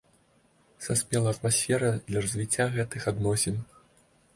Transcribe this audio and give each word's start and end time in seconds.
Саспела 0.85 1.35
атмасфера 1.37 1.91
для 2.09 2.25
развіцця 2.27 2.69
гэтых 2.79 3.01
адносін. 3.13 3.67